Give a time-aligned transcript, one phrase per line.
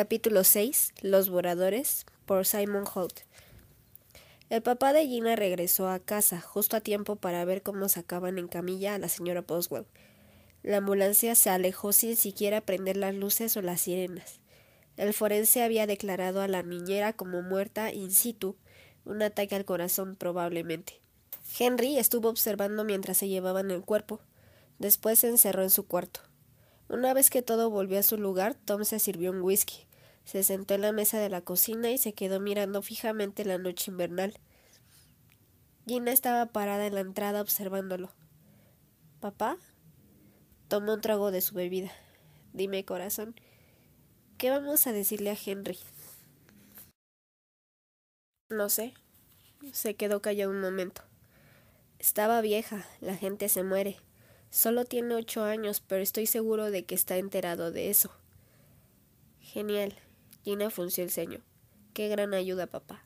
[0.00, 0.92] Capítulo 6.
[1.02, 3.22] Los Boradores por Simon Holt.
[4.48, 8.46] El papá de Gina regresó a casa justo a tiempo para ver cómo sacaban en
[8.46, 9.86] camilla a la señora Boswell.
[10.62, 14.38] La ambulancia se alejó sin siquiera prender las luces o las sirenas.
[14.96, 18.54] El forense había declarado a la niñera como muerta in situ,
[19.04, 21.00] un ataque al corazón probablemente.
[21.58, 24.20] Henry estuvo observando mientras se llevaban el cuerpo.
[24.78, 26.20] Después se encerró en su cuarto.
[26.88, 29.87] Una vez que todo volvió a su lugar, Tom se sirvió un whisky,
[30.28, 33.90] se sentó en la mesa de la cocina y se quedó mirando fijamente la noche
[33.90, 34.38] invernal.
[35.86, 38.12] Gina estaba parada en la entrada observándolo.
[39.20, 39.56] ¿Papá?
[40.68, 41.90] Tomó un trago de su bebida.
[42.52, 43.36] Dime, corazón,
[44.36, 45.78] ¿qué vamos a decirle a Henry?
[48.50, 48.92] No sé.
[49.72, 51.00] Se quedó callado un momento.
[51.98, 53.96] Estaba vieja, la gente se muere.
[54.50, 58.10] Solo tiene ocho años, pero estoy seguro de que está enterado de eso.
[59.40, 59.98] Genial.
[60.48, 61.42] Gina frunció el ceño.
[61.92, 63.04] Qué gran ayuda, papá.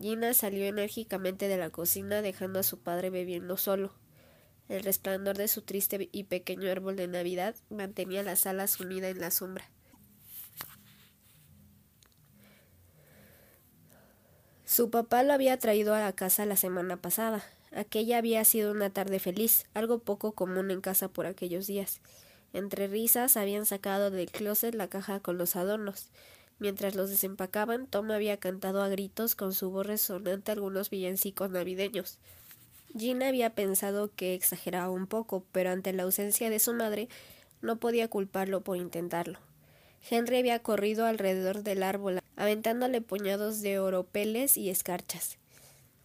[0.00, 3.92] Gina salió enérgicamente de la cocina dejando a su padre bebiendo solo.
[4.70, 9.20] El resplandor de su triste y pequeño árbol de Navidad mantenía la sala sumida en
[9.20, 9.68] la sombra.
[14.64, 17.44] Su papá lo había traído a la casa la semana pasada.
[17.70, 22.00] Aquella había sido una tarde feliz, algo poco común en casa por aquellos días.
[22.54, 26.06] Entre risas habían sacado del closet la caja con los adornos.
[26.60, 32.18] Mientras los desempacaban, Tom había cantado a gritos con su voz resonante algunos villancicos navideños.
[32.96, 37.08] Gina había pensado que exageraba un poco, pero ante la ausencia de su madre
[37.60, 39.40] no podía culparlo por intentarlo.
[40.08, 45.38] Henry había corrido alrededor del árbol, aventándole puñados de oropeles y escarchas.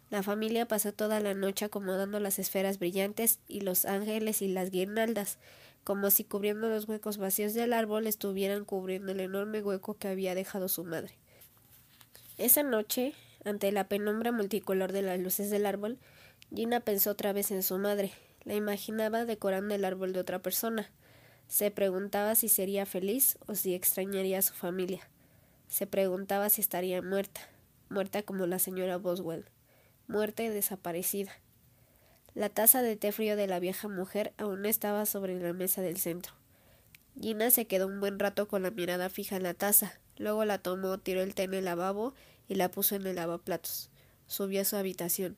[0.09, 4.71] La familia pasó toda la noche acomodando las esferas brillantes y los ángeles y las
[4.71, 5.37] guirnaldas,
[5.83, 10.35] como si cubriendo los huecos vacíos del árbol estuvieran cubriendo el enorme hueco que había
[10.35, 11.17] dejado su madre.
[12.37, 13.13] Esa noche,
[13.43, 15.97] ante la penumbra multicolor de las luces del árbol,
[16.53, 18.11] Gina pensó otra vez en su madre.
[18.43, 20.89] La imaginaba decorando el árbol de otra persona.
[21.47, 25.09] Se preguntaba si sería feliz o si extrañaría a su familia.
[25.67, 27.41] Se preguntaba si estaría muerta,
[27.89, 29.45] muerta como la señora Boswell
[30.09, 31.31] muerta desaparecida.
[32.35, 35.97] La taza de té frío de la vieja mujer aún estaba sobre la mesa del
[35.97, 36.33] centro.
[37.19, 39.99] Gina se quedó un buen rato con la mirada fija en la taza.
[40.17, 42.13] Luego la tomó, tiró el té en el lavabo
[42.47, 43.89] y la puso en el lavaplatos.
[44.27, 45.37] Subió a su habitación.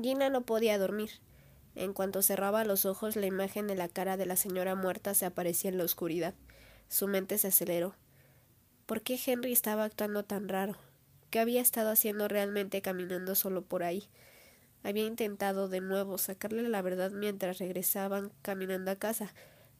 [0.00, 1.10] Gina no podía dormir.
[1.74, 5.24] En cuanto cerraba los ojos, la imagen de la cara de la señora muerta se
[5.24, 6.34] aparecía en la oscuridad.
[6.88, 7.94] Su mente se aceleró.
[8.86, 10.76] ¿Por qué Henry estaba actuando tan raro?
[11.36, 14.08] ¿Qué había estado haciendo realmente caminando solo por ahí?
[14.82, 19.34] Había intentado de nuevo sacarle la verdad mientras regresaban caminando a casa,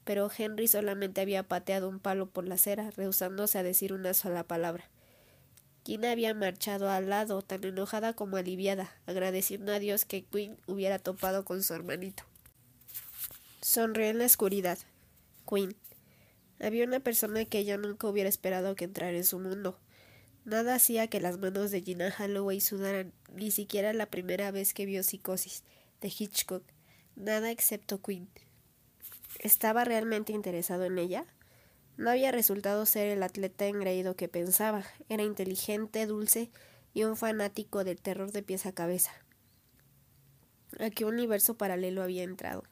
[0.04, 4.44] pero Henry solamente había pateado un palo por la acera, rehusándose a decir una sola
[4.44, 4.90] palabra.
[5.82, 10.98] Gina había marchado al lado, tan enojada como aliviada, agradeciendo a Dios que Quinn hubiera
[10.98, 12.24] topado con su hermanito.
[13.62, 14.76] Sonrió en la oscuridad.
[15.48, 15.74] Quinn.
[16.60, 19.78] Había una persona que ella nunca hubiera esperado que entrara en su mundo.
[20.46, 24.86] Nada hacía que las manos de Gina Holloway sudaran, ni siquiera la primera vez que
[24.86, 25.64] vio Psicosis
[26.00, 26.62] de Hitchcock.
[27.16, 28.28] Nada excepto Quinn.
[29.40, 31.24] ¿Estaba realmente interesado en ella?
[31.96, 34.84] No había resultado ser el atleta engreído que pensaba.
[35.08, 36.48] Era inteligente, dulce
[36.94, 39.10] y un fanático del terror de pies a cabeza.
[40.78, 42.62] ¿A qué universo paralelo había entrado?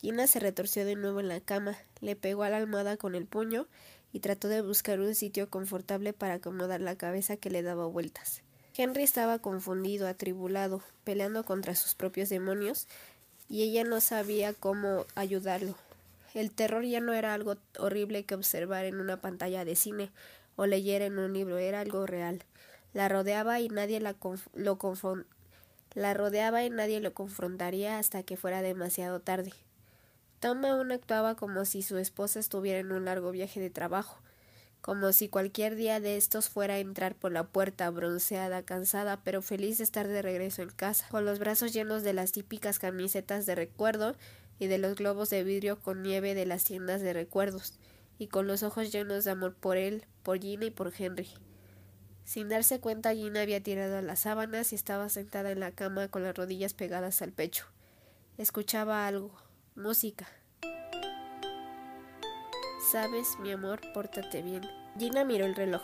[0.00, 3.26] Gina se retorció de nuevo en la cama, le pegó a la almohada con el
[3.26, 3.66] puño
[4.14, 8.42] y trató de buscar un sitio confortable para acomodar la cabeza que le daba vueltas.
[8.76, 12.86] Henry estaba confundido, atribulado, peleando contra sus propios demonios,
[13.48, 15.74] y ella no sabía cómo ayudarlo.
[16.32, 20.10] El terror ya no era algo horrible que observar en una pantalla de cine
[20.54, 22.44] o leer en un libro, era algo real.
[22.92, 24.14] La rodeaba y nadie la
[24.54, 24.78] lo
[25.94, 29.52] la rodeaba y nadie lo confrontaría hasta que fuera demasiado tarde.
[30.44, 34.20] Tom aún actuaba como si su esposa estuviera en un largo viaje de trabajo,
[34.82, 39.40] como si cualquier día de estos fuera a entrar por la puerta, bronceada, cansada, pero
[39.40, 43.46] feliz de estar de regreso en casa, con los brazos llenos de las típicas camisetas
[43.46, 44.16] de recuerdo
[44.58, 47.78] y de los globos de vidrio con nieve de las tiendas de recuerdos,
[48.18, 51.30] y con los ojos llenos de amor por él, por Gina y por Henry.
[52.26, 56.22] Sin darse cuenta, Gina había tirado las sábanas y estaba sentada en la cama con
[56.22, 57.64] las rodillas pegadas al pecho.
[58.36, 59.32] Escuchaba algo,
[59.76, 60.24] Música.
[62.92, 64.62] Sabes, mi amor, pórtate bien.
[64.96, 65.82] Gina miró el reloj.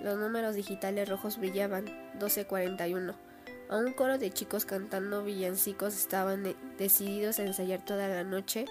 [0.00, 1.86] Los números digitales rojos brillaban.
[2.18, 3.14] 12.41.
[3.70, 8.64] A un coro de chicos cantando villancicos estaban decididos a ensayar toda la noche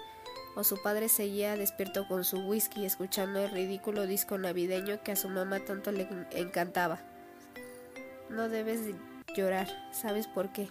[0.58, 5.16] o su padre seguía despierto con su whisky escuchando el ridículo disco navideño que a
[5.16, 7.00] su mamá tanto le encantaba.
[8.30, 8.82] No debes
[9.34, 10.68] llorar, ¿sabes por qué?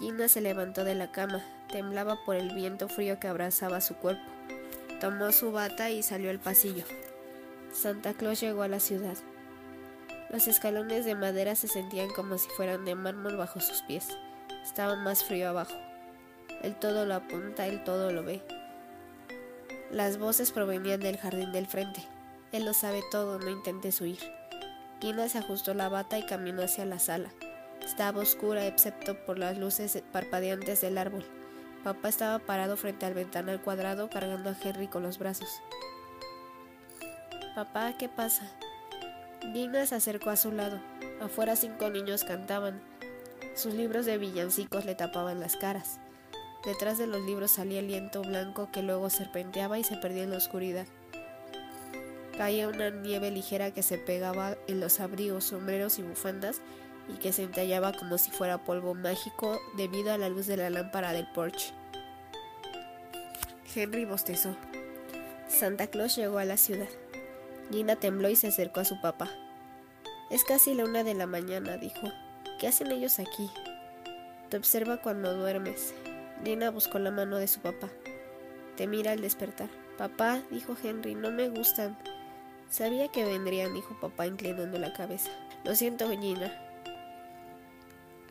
[0.00, 4.22] Gina se levantó de la cama, temblaba por el viento frío que abrazaba su cuerpo.
[5.00, 6.84] Tomó su bata y salió al pasillo.
[7.72, 9.16] Santa Claus llegó a la ciudad.
[10.30, 14.08] Los escalones de madera se sentían como si fueran de mármol bajo sus pies.
[14.62, 15.74] Estaba más frío abajo.
[16.62, 18.42] El todo lo apunta, el todo lo ve.
[19.90, 22.02] Las voces provenían del jardín del frente.
[22.52, 24.18] Él lo sabe todo, no intentes huir.
[25.00, 27.30] Gina se ajustó la bata y caminó hacia la sala.
[27.82, 31.24] Estaba oscura excepto por las luces parpadeantes del árbol.
[31.84, 35.48] Papá estaba parado frente al ventanal cuadrado cargando a Henry con los brazos.
[37.54, 38.50] Papá, ¿qué pasa?
[39.52, 40.80] Gina se acercó a su lado.
[41.20, 42.80] Afuera cinco niños cantaban.
[43.54, 46.00] Sus libros de villancicos le tapaban las caras.
[46.64, 50.30] Detrás de los libros salía el viento blanco que luego serpenteaba y se perdía en
[50.30, 50.86] la oscuridad.
[52.36, 56.60] Caía una nieve ligera que se pegaba en los abrigos, sombreros y bufandas
[57.08, 60.70] y que se entallaba como si fuera polvo mágico debido a la luz de la
[60.70, 61.72] lámpara del porche.
[63.74, 64.56] Henry bostezó.
[65.48, 66.88] Santa Claus llegó a la ciudad.
[67.70, 69.28] Gina tembló y se acercó a su papá.
[70.30, 72.08] Es casi la una de la mañana, dijo.
[72.58, 73.50] ¿Qué hacen ellos aquí?
[74.48, 75.94] Te observa cuando duermes.
[76.44, 77.88] Gina buscó la mano de su papá.
[78.76, 79.68] Te mira al despertar.
[79.96, 81.96] Papá, dijo Henry, no me gustan.
[82.68, 85.30] Sabía que vendrían, dijo papá inclinando la cabeza.
[85.64, 86.67] Lo siento, Gina.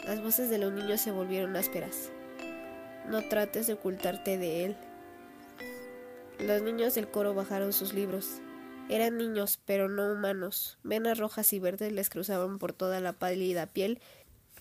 [0.08, 2.12] Las voces de los niños se volvieron ásperas.
[3.10, 4.78] No trates de ocultarte de él.
[6.40, 8.40] Los niños del coro bajaron sus libros.
[8.88, 10.78] Eran niños, pero no humanos.
[10.84, 14.00] Venas rojas y verdes les cruzaban por toda la pálida piel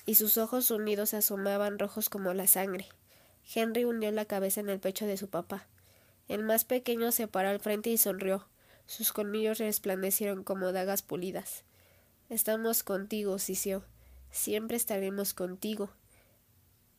[0.04, 2.86] y sus ojos unidos asomaban rojos como la sangre.
[3.54, 5.68] Henry hundió la cabeza en el pecho de su papá.
[6.26, 8.48] El más pequeño se paró al frente y sonrió.
[8.86, 11.62] Sus colmillos resplandecieron como dagas pulidas.
[12.30, 13.84] Estamos contigo, Sicio.
[14.36, 15.88] Siempre estaremos contigo.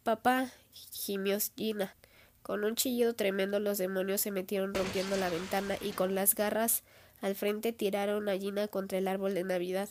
[0.04, 0.52] Papá,
[0.92, 1.96] gimió Gina.
[2.42, 6.84] Con un chillido tremendo los demonios se metieron rompiendo la ventana y con las garras
[7.22, 9.88] al frente tiraron a Gina contra el árbol de Navidad.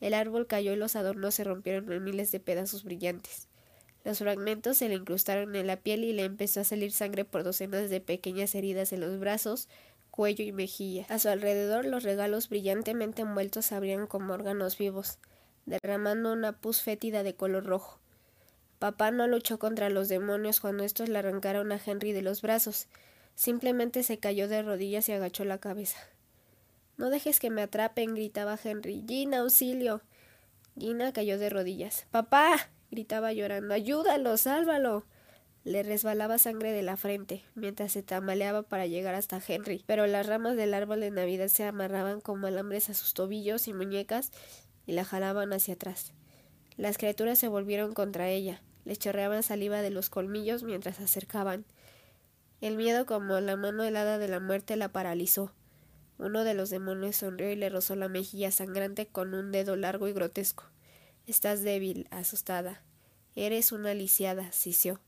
[0.00, 3.48] El árbol cayó y los adornos se rompieron en miles de pedazos brillantes.
[4.04, 7.42] Los fragmentos se le incrustaron en la piel y le empezó a salir sangre por
[7.42, 9.68] docenas de pequeñas heridas en los brazos,
[10.12, 11.06] cuello y mejilla.
[11.08, 15.18] A su alrededor los regalos brillantemente envueltos abrían como órganos vivos,
[15.68, 18.00] derramando una pus fétida de color rojo.
[18.78, 22.86] Papá no luchó contra los demonios cuando estos le arrancaron a Henry de los brazos.
[23.34, 25.98] Simplemente se cayó de rodillas y agachó la cabeza.
[26.96, 29.04] No dejes que me atrapen, gritaba Henry.
[29.06, 30.00] Gina, auxilio.
[30.78, 32.06] Gina cayó de rodillas.
[32.10, 33.74] Papá gritaba llorando.
[33.74, 35.04] Ayúdalo, sálvalo.
[35.64, 40.26] Le resbalaba sangre de la frente, mientras se tambaleaba para llegar hasta Henry, pero las
[40.26, 44.32] ramas del árbol de Navidad se amarraban como alambres a sus tobillos y muñecas
[44.88, 46.14] y la jalaban hacia atrás.
[46.78, 51.66] Las criaturas se volvieron contra ella, le chorreaban saliva de los colmillos mientras se acercaban.
[52.62, 55.52] El miedo como la mano helada de la muerte la paralizó.
[56.16, 60.08] Uno de los demonios sonrió y le rozó la mejilla sangrante con un dedo largo
[60.08, 60.64] y grotesco.
[61.26, 62.82] Estás débil, asustada.
[63.36, 65.00] Eres una lisiada, sisió.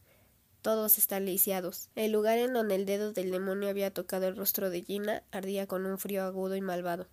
[0.61, 1.89] Todos están lisiados.
[1.95, 5.67] El lugar en donde el dedo del demonio había tocado el rostro de Gina ardía
[5.67, 7.09] con un frío agudo y malvado.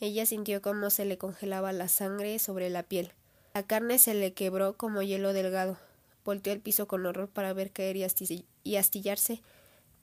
[0.00, 3.12] Ella sintió cómo se le congelaba la sangre sobre la piel.
[3.54, 5.78] La carne se le quebró como hielo delgado.
[6.24, 9.42] Volteó al piso con horror para ver caer y astillarse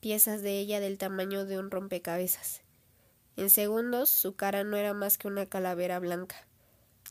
[0.00, 2.62] piezas de ella del tamaño de un rompecabezas.
[3.36, 6.46] En segundos su cara no era más que una calavera blanca.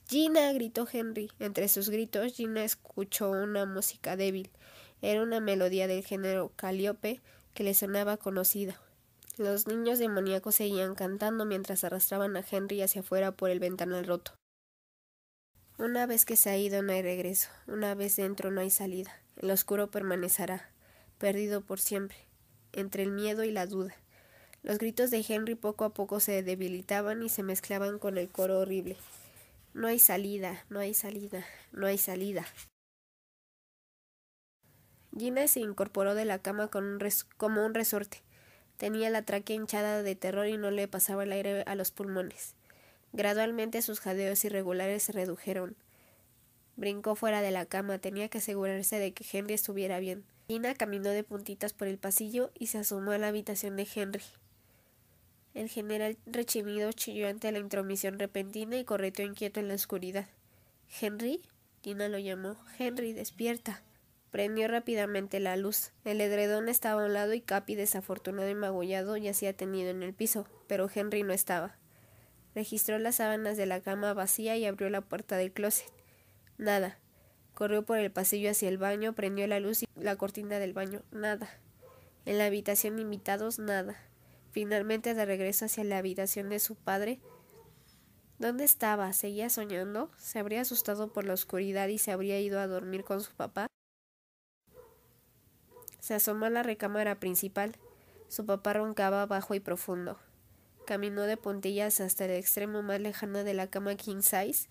[0.09, 0.51] Gina.
[0.53, 1.31] gritó Henry.
[1.39, 4.51] Entre sus gritos Gina escuchó una música débil.
[5.01, 7.21] Era una melodía del género caliope
[7.53, 8.79] que le sonaba conocida.
[9.37, 14.33] Los niños demoníacos seguían cantando mientras arrastraban a Henry hacia afuera por el ventanal roto.
[15.79, 19.11] Una vez que se ha ido no hay regreso, una vez dentro no hay salida.
[19.37, 20.69] El oscuro permanecerá,
[21.17, 22.17] perdido por siempre,
[22.73, 23.95] entre el miedo y la duda.
[24.61, 28.59] Los gritos de Henry poco a poco se debilitaban y se mezclaban con el coro
[28.59, 28.97] horrible.
[29.73, 32.45] No hay salida, no hay salida, no hay salida.
[35.17, 36.99] Gina se incorporó de la cama con
[37.37, 38.21] como un resorte.
[38.83, 42.53] Tenía la tráquea hinchada de terror y no le pasaba el aire a los pulmones.
[43.13, 45.77] Gradualmente sus jadeos irregulares se redujeron.
[46.75, 50.25] Brincó fuera de la cama, tenía que asegurarse de que Henry estuviera bien.
[50.49, 54.25] Gina caminó de puntitas por el pasillo y se asomó a la habitación de Henry.
[55.53, 60.27] El general rechimido chilló ante la intromisión repentina y correteó inquieto en la oscuridad.
[60.99, 61.41] ¿Henry?
[61.79, 62.57] Tina lo llamó.
[62.77, 63.81] Henry, despierta.
[64.33, 65.91] Prendió rápidamente la luz.
[66.05, 70.15] El edredón estaba a un lado y Capi, desafortunado y magullado, yacía tendido en el
[70.15, 71.77] piso, pero Henry no estaba.
[72.55, 75.85] Registró las sábanas de la cama vacía y abrió la puerta del closet.
[76.57, 76.97] Nada.
[77.53, 81.03] Corrió por el pasillo hacia el baño, prendió la luz y la cortina del baño.
[81.11, 81.47] Nada.
[82.25, 83.97] En la habitación invitados, nada.
[84.51, 87.19] Finalmente, de regreso hacia la habitación de su padre,
[88.39, 89.13] ¿Dónde estaba?
[89.13, 90.09] ¿Seguía soñando?
[90.17, 93.67] ¿Se habría asustado por la oscuridad y se habría ido a dormir con su papá?
[96.03, 97.77] Se asomó a la recámara principal.
[98.27, 100.19] Su papá roncaba bajo y profundo.
[100.85, 104.67] Caminó de puntillas hasta el extremo más lejano de la cama king size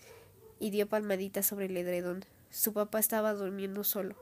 [0.60, 2.26] y dio palmaditas sobre el edredón.
[2.50, 4.14] Su papá estaba durmiendo solo.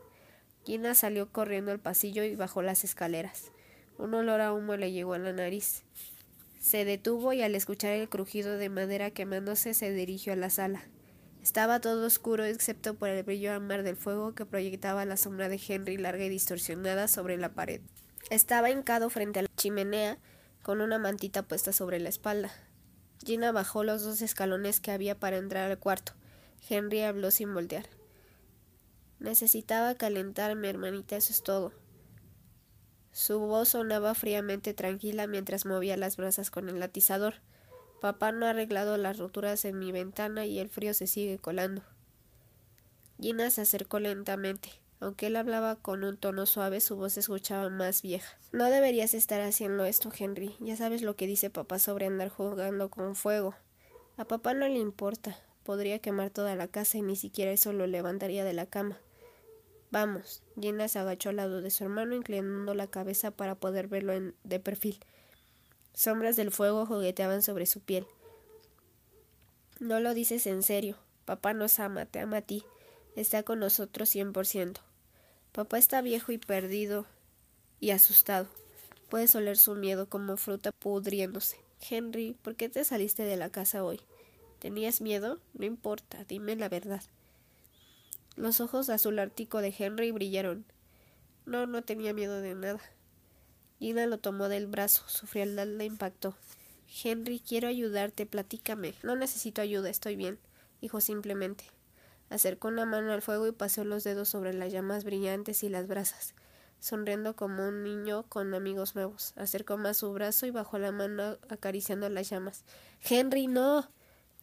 [0.65, 3.51] Gina salió corriendo al pasillo y bajó las escaleras.
[3.99, 5.83] Un olor a humo le llegó a la nariz.
[6.61, 10.85] Se detuvo y al escuchar el crujido de madera quemándose se dirigió a la sala.
[11.43, 15.61] Estaba todo oscuro excepto por el brillo ámbar del fuego que proyectaba la sombra de
[15.67, 17.81] Henry larga y distorsionada sobre la pared.
[18.29, 20.19] Estaba hincado frente a la chimenea
[20.63, 22.53] con una mantita puesta sobre la espalda.
[23.25, 26.13] Gina bajó los dos escalones que había para entrar al cuarto.
[26.69, 27.87] Henry habló sin voltear.
[29.19, 31.73] Necesitaba calentarme, hermanita, eso es todo.
[33.13, 37.35] Su voz sonaba fríamente tranquila mientras movía las brasas con el atizador.
[38.01, 41.83] Papá no ha arreglado las roturas en mi ventana y el frío se sigue colando.
[43.21, 44.71] Gina se acercó lentamente.
[45.01, 48.39] Aunque él hablaba con un tono suave, su voz se escuchaba más vieja.
[48.53, 50.57] No deberías estar haciendo esto, Henry.
[50.61, 53.55] Ya sabes lo que dice papá sobre andar jugando con fuego.
[54.17, 55.39] A papá no le importa.
[55.63, 58.99] Podría quemar toda la casa y ni siquiera eso lo levantaría de la cama.
[59.91, 60.43] Vamos.
[60.59, 64.13] Gina se agachó al lado de su hermano, inclinando la cabeza para poder verlo
[64.45, 65.01] de perfil.
[65.95, 68.07] Sombras del fuego jugueteaban sobre su piel.
[69.79, 70.97] No lo dices en serio.
[71.25, 72.65] Papá nos ama, te ama a ti.
[73.17, 74.81] Está con nosotros cien por ciento.
[75.53, 77.07] Papá está viejo y perdido
[77.81, 78.47] y asustado.
[79.09, 81.57] Puedes oler su miedo como fruta pudriéndose.
[81.89, 84.01] Henry, ¿por qué te saliste de la casa hoy?
[84.59, 85.41] ¿Tenías miedo?
[85.55, 87.03] No importa, dime la verdad.
[88.37, 90.65] Los ojos azul ártico de Henry brillaron.
[91.47, 92.81] No, no tenía miedo de nada.
[93.81, 95.03] Gina lo tomó del brazo.
[95.07, 96.37] Su frialdad le impactó.
[97.03, 98.93] Henry, quiero ayudarte, platícame.
[99.03, 100.39] No necesito ayuda, estoy bien,
[100.83, 101.65] dijo simplemente.
[102.29, 105.87] Acercó una mano al fuego y paseó los dedos sobre las llamas brillantes y las
[105.87, 106.35] brasas,
[106.79, 109.33] sonriendo como un niño con amigos nuevos.
[109.37, 112.65] Acercó más su brazo y bajó la mano acariciando las llamas.
[113.09, 113.89] Henry, no.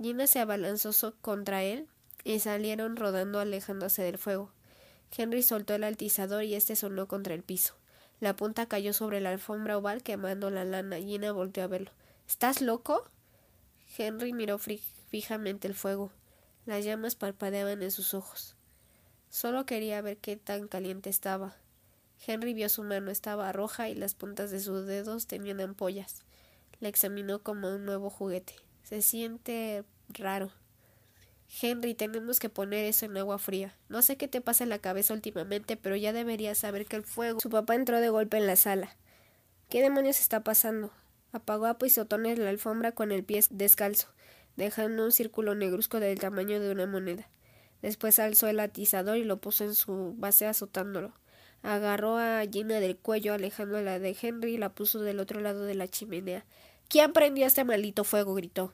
[0.01, 1.87] Gina se abalanzó contra él
[2.23, 4.51] y salieron rodando alejándose del fuego.
[5.15, 7.75] Henry soltó el altizador y este sonó contra el piso.
[8.19, 10.97] La punta cayó sobre la alfombra oval quemando la lana.
[10.97, 11.91] Gina volteó a verlo.
[12.27, 13.09] ¿Estás loco?
[13.97, 16.11] Henry miró fijamente el fuego.
[16.65, 18.55] Las llamas parpadeaban en sus ojos.
[19.29, 21.55] Solo quería ver qué tan caliente estaba.
[22.25, 26.23] Henry vio su mano, estaba roja y las puntas de sus dedos tenían ampollas.
[26.79, 28.55] La examinó como un nuevo juguete.
[28.83, 30.51] Se siente raro.
[31.61, 33.75] Henry, tenemos que poner eso en agua fría.
[33.89, 37.03] No sé qué te pasa en la cabeza últimamente, pero ya deberías saber que el
[37.03, 37.39] fuego.
[37.39, 38.95] Su papá entró de golpe en la sala.
[39.69, 40.91] ¿Qué demonios está pasando?
[41.31, 44.07] Apagó a pisotones la alfombra con el pie descalzo,
[44.55, 47.29] dejando un círculo negruzco del tamaño de una moneda.
[47.81, 51.13] Después alzó el atizador y lo puso en su base azotándolo.
[51.63, 55.75] Agarró a Gina del cuello, alejándola de Henry, y la puso del otro lado de
[55.75, 56.45] la chimenea.
[56.87, 58.33] ¿Quién prendió este maldito fuego?
[58.35, 58.73] gritó.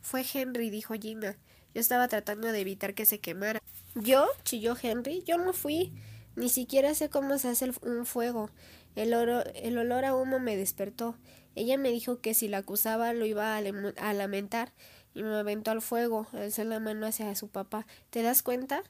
[0.00, 1.36] Fue Henry, dijo Gina.
[1.74, 3.60] Yo estaba tratando de evitar que se quemara.
[3.94, 4.26] ¿Yo?
[4.44, 5.22] chilló Henry.
[5.24, 5.92] Yo no fui.
[6.36, 8.50] Ni siquiera sé cómo se hace un fuego.
[8.94, 11.16] El, el olor a humo me despertó.
[11.54, 14.72] Ella me dijo que si la acusaba lo iba a, lamentar
[15.14, 16.26] y me aventó al fuego.
[16.32, 17.86] Alzó la mano hacia su papá.
[18.10, 18.82] ¿Te das cuenta?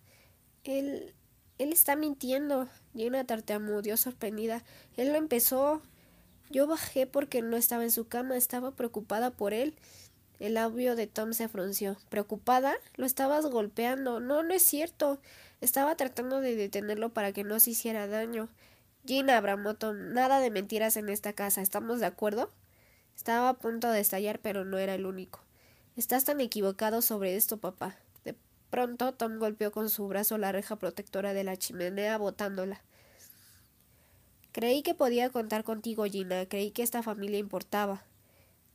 [0.65, 1.15] Él.
[1.59, 2.69] Él está mintiendo.
[2.95, 4.65] Llena tartamudeó sorprendida.
[4.97, 5.83] Él lo empezó.
[6.51, 8.37] Yo bajé porque no estaba en su cama.
[8.37, 9.77] Estaba preocupada por él.
[10.43, 11.97] El labio de Tom se frunció.
[12.09, 12.75] ¿Preocupada?
[12.97, 14.19] Lo estabas golpeando.
[14.19, 15.21] No, no es cierto.
[15.61, 18.49] Estaba tratando de detenerlo para que no se hiciera daño.
[19.07, 21.63] Gina Abramoto, nada de mentiras en esta casa.
[21.63, 22.51] ¿Estamos de acuerdo?
[23.15, 25.39] Estaba a punto de estallar, pero no era el único.
[25.97, 27.95] Estás tan equivocado sobre esto, papá.
[28.25, 28.35] De
[28.69, 32.83] pronto Tom golpeó con su brazo la reja protectora de la chimenea, botándola.
[34.51, 36.47] Creí que podía contar contigo, Gina.
[36.47, 38.03] Creí que esta familia importaba.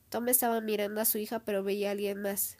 [0.08, 2.56] Tom estaba mirando a su hija, pero veía a alguien más.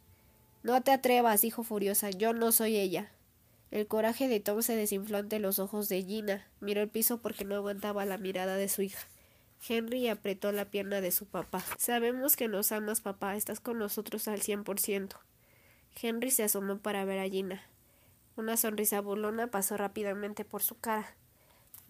[0.63, 2.11] No te atrevas, dijo furiosa.
[2.11, 3.11] Yo no soy ella.
[3.71, 6.47] El coraje de Tom se desinfló ante los ojos de Gina.
[6.61, 9.07] Miró el piso porque no aguantaba la mirada de su hija.
[9.67, 11.65] Henry apretó la pierna de su papá.
[11.79, 13.37] Sabemos que nos amas, papá.
[13.37, 15.19] Estás con nosotros al cien por ciento.
[16.01, 17.63] Henry se asomó para ver a Gina.
[18.37, 21.15] Una sonrisa burlona pasó rápidamente por su cara.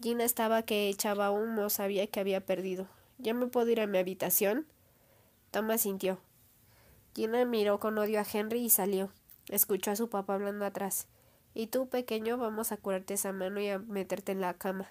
[0.01, 2.87] Gina estaba que echaba humo, sabía que había perdido.
[3.17, 4.65] ¿Ya me puedo ir a mi habitación?
[5.51, 6.19] Thomas sintió.
[7.15, 9.11] Gina miró con odio a Henry y salió.
[9.49, 11.07] Escuchó a su papá hablando atrás.
[11.53, 14.87] Y tú, pequeño, vamos a curarte esa mano y a meterte en la cama.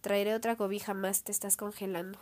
[0.00, 2.18] Traeré otra cobija más, te estás congelando.